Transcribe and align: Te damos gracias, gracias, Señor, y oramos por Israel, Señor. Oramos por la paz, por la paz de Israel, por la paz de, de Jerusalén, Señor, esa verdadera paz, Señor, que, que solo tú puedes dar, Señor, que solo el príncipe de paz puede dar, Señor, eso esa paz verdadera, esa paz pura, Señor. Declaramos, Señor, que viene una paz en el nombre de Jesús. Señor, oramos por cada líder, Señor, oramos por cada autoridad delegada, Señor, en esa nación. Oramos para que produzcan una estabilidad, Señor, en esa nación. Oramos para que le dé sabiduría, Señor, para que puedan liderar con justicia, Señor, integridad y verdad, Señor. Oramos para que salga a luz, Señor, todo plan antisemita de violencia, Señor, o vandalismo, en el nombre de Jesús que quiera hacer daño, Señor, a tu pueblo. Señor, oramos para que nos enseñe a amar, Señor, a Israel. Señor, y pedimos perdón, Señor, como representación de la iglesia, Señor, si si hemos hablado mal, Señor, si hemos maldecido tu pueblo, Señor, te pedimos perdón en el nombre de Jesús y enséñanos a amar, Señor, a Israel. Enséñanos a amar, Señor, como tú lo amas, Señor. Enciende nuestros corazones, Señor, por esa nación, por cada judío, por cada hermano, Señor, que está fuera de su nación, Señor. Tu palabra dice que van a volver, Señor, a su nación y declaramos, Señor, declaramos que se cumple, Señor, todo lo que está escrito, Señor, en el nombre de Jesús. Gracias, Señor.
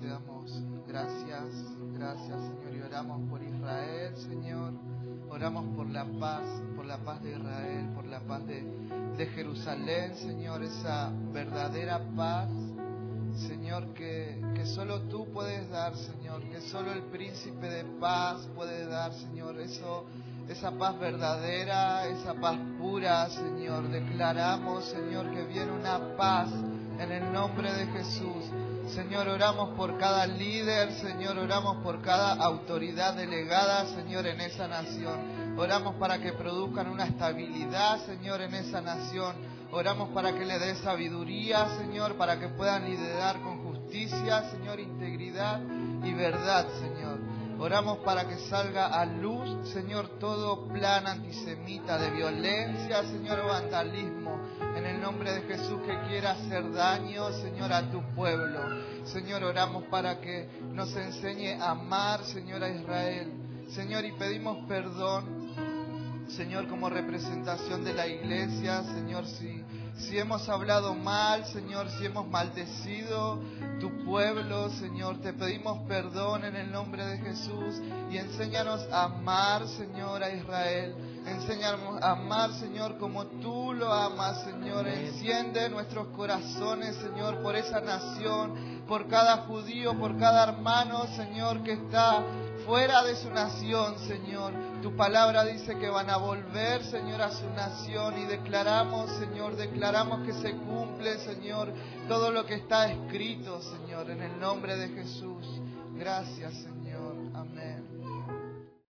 Te 0.00 0.08
damos 0.08 0.62
gracias, 0.86 1.46
gracias, 1.94 2.40
Señor, 2.40 2.76
y 2.76 2.80
oramos 2.80 3.28
por 3.28 3.42
Israel, 3.42 4.16
Señor. 4.16 4.72
Oramos 5.30 5.74
por 5.74 5.88
la 5.88 6.04
paz, 6.20 6.44
por 6.76 6.84
la 6.84 6.98
paz 6.98 7.22
de 7.22 7.32
Israel, 7.32 7.88
por 7.94 8.04
la 8.04 8.20
paz 8.20 8.46
de, 8.46 8.62
de 9.16 9.26
Jerusalén, 9.26 10.14
Señor, 10.16 10.62
esa 10.62 11.10
verdadera 11.32 12.00
paz, 12.14 12.50
Señor, 13.48 13.94
que, 13.94 14.40
que 14.54 14.66
solo 14.66 15.02
tú 15.02 15.26
puedes 15.32 15.68
dar, 15.70 15.96
Señor, 15.96 16.42
que 16.50 16.60
solo 16.60 16.92
el 16.92 17.02
príncipe 17.04 17.68
de 17.68 17.84
paz 17.98 18.46
puede 18.54 18.86
dar, 18.86 19.12
Señor, 19.14 19.58
eso 19.60 20.04
esa 20.48 20.70
paz 20.72 20.98
verdadera, 20.98 22.06
esa 22.08 22.34
paz 22.34 22.58
pura, 22.78 23.28
Señor. 23.30 23.88
Declaramos, 23.88 24.84
Señor, 24.86 25.30
que 25.32 25.44
viene 25.44 25.72
una 25.72 26.16
paz 26.16 26.50
en 27.02 27.12
el 27.12 27.32
nombre 27.32 27.72
de 27.72 27.86
Jesús. 27.86 28.44
Señor, 28.94 29.28
oramos 29.28 29.70
por 29.76 29.98
cada 29.98 30.26
líder, 30.26 30.92
Señor, 30.92 31.36
oramos 31.38 31.82
por 31.82 32.00
cada 32.00 32.34
autoridad 32.34 33.14
delegada, 33.14 33.86
Señor, 33.86 34.26
en 34.26 34.40
esa 34.40 34.68
nación. 34.68 35.56
Oramos 35.56 35.96
para 35.96 36.20
que 36.20 36.32
produzcan 36.32 36.88
una 36.88 37.04
estabilidad, 37.04 38.04
Señor, 38.06 38.40
en 38.42 38.54
esa 38.54 38.80
nación. 38.80 39.34
Oramos 39.72 40.10
para 40.10 40.32
que 40.34 40.44
le 40.44 40.58
dé 40.58 40.74
sabiduría, 40.76 41.66
Señor, 41.78 42.16
para 42.16 42.38
que 42.38 42.48
puedan 42.48 42.84
liderar 42.84 43.40
con 43.40 43.62
justicia, 43.64 44.50
Señor, 44.50 44.78
integridad 44.78 45.60
y 46.04 46.12
verdad, 46.12 46.66
Señor. 46.80 47.18
Oramos 47.62 47.98
para 47.98 48.26
que 48.26 48.38
salga 48.48 48.86
a 48.88 49.06
luz, 49.06 49.68
Señor, 49.68 50.18
todo 50.18 50.66
plan 50.66 51.06
antisemita 51.06 51.96
de 51.96 52.10
violencia, 52.10 53.04
Señor, 53.04 53.38
o 53.38 53.46
vandalismo, 53.46 54.36
en 54.76 54.84
el 54.84 55.00
nombre 55.00 55.32
de 55.32 55.42
Jesús 55.42 55.80
que 55.86 55.96
quiera 56.08 56.32
hacer 56.32 56.72
daño, 56.72 57.30
Señor, 57.34 57.72
a 57.72 57.88
tu 57.88 58.02
pueblo. 58.16 58.58
Señor, 59.04 59.44
oramos 59.44 59.84
para 59.84 60.20
que 60.20 60.48
nos 60.72 60.92
enseñe 60.96 61.52
a 61.52 61.70
amar, 61.70 62.24
Señor, 62.24 62.64
a 62.64 62.68
Israel. 62.68 63.32
Señor, 63.68 64.04
y 64.06 64.10
pedimos 64.10 64.66
perdón, 64.66 65.41
Señor, 66.36 66.68
como 66.68 66.88
representación 66.88 67.84
de 67.84 67.94
la 67.94 68.06
iglesia, 68.06 68.82
Señor, 68.84 69.26
si 69.26 69.62
si 69.98 70.18
hemos 70.18 70.48
hablado 70.48 70.94
mal, 70.94 71.44
Señor, 71.46 71.88
si 71.90 72.06
hemos 72.06 72.26
maldecido 72.26 73.40
tu 73.78 74.04
pueblo, 74.04 74.70
Señor, 74.70 75.20
te 75.20 75.32
pedimos 75.32 75.86
perdón 75.86 76.44
en 76.44 76.56
el 76.56 76.72
nombre 76.72 77.04
de 77.04 77.18
Jesús 77.18 77.80
y 78.10 78.16
enséñanos 78.16 78.86
a 78.90 79.04
amar, 79.04 79.66
Señor, 79.68 80.22
a 80.22 80.34
Israel. 80.34 80.94
Enséñanos 81.26 82.02
a 82.02 82.12
amar, 82.12 82.52
Señor, 82.54 82.98
como 82.98 83.26
tú 83.26 83.72
lo 83.72 83.92
amas, 83.92 84.42
Señor. 84.42 84.88
Enciende 84.88 85.68
nuestros 85.70 86.08
corazones, 86.08 86.96
Señor, 86.96 87.42
por 87.42 87.54
esa 87.54 87.80
nación, 87.80 88.82
por 88.88 89.08
cada 89.08 89.38
judío, 89.38 89.98
por 89.98 90.18
cada 90.18 90.44
hermano, 90.44 91.06
Señor, 91.16 91.62
que 91.62 91.72
está 91.72 92.22
fuera 92.66 93.02
de 93.04 93.16
su 93.16 93.30
nación, 93.30 93.98
Señor. 94.00 94.52
Tu 94.82 94.94
palabra 94.96 95.44
dice 95.44 95.78
que 95.78 95.88
van 95.88 96.10
a 96.10 96.16
volver, 96.16 96.84
Señor, 96.84 97.22
a 97.22 97.30
su 97.30 97.48
nación 97.50 98.18
y 98.18 98.26
declaramos, 98.26 99.10
Señor, 99.12 99.56
declaramos 99.56 100.26
que 100.26 100.32
se 100.32 100.52
cumple, 100.52 101.18
Señor, 101.18 101.72
todo 102.08 102.32
lo 102.32 102.44
que 102.44 102.54
está 102.54 102.90
escrito, 102.90 103.60
Señor, 103.62 104.10
en 104.10 104.22
el 104.22 104.40
nombre 104.40 104.76
de 104.76 104.88
Jesús. 104.88 105.60
Gracias, 105.94 106.54
Señor. 106.54 106.82